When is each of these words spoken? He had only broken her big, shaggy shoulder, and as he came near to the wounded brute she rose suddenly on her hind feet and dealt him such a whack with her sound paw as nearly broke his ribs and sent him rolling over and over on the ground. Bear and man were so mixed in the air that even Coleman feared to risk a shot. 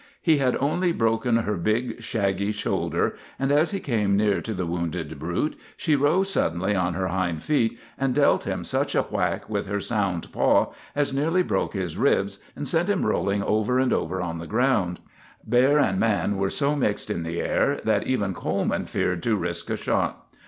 He 0.19 0.37
had 0.39 0.57
only 0.59 0.91
broken 0.91 1.37
her 1.37 1.57
big, 1.57 2.01
shaggy 2.01 2.51
shoulder, 2.53 3.15
and 3.37 3.51
as 3.51 3.69
he 3.69 3.79
came 3.79 4.17
near 4.17 4.41
to 4.41 4.51
the 4.55 4.65
wounded 4.65 5.19
brute 5.19 5.55
she 5.77 5.95
rose 5.95 6.27
suddenly 6.27 6.75
on 6.75 6.95
her 6.95 7.09
hind 7.09 7.43
feet 7.43 7.77
and 7.99 8.15
dealt 8.15 8.45
him 8.45 8.63
such 8.63 8.95
a 8.95 9.03
whack 9.03 9.47
with 9.47 9.67
her 9.67 9.79
sound 9.79 10.31
paw 10.31 10.73
as 10.95 11.13
nearly 11.13 11.43
broke 11.43 11.73
his 11.75 11.97
ribs 11.99 12.39
and 12.55 12.67
sent 12.67 12.89
him 12.89 13.05
rolling 13.05 13.43
over 13.43 13.77
and 13.77 13.93
over 13.93 14.21
on 14.23 14.39
the 14.39 14.47
ground. 14.47 14.99
Bear 15.45 15.77
and 15.77 15.99
man 15.99 16.35
were 16.37 16.49
so 16.49 16.75
mixed 16.75 17.11
in 17.11 17.21
the 17.21 17.39
air 17.39 17.79
that 17.83 18.07
even 18.07 18.33
Coleman 18.33 18.87
feared 18.87 19.21
to 19.21 19.35
risk 19.35 19.69
a 19.69 19.77
shot. 19.77 20.27